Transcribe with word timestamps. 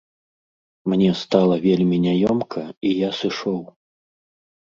Мне 0.93 1.09
стала 1.19 1.55
вельмі 1.65 1.99
няёмка 2.05 2.63
і 2.89 2.95
я 3.03 3.09
сышоў. 3.19 3.61